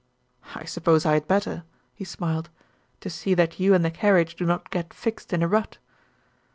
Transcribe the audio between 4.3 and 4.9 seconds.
do not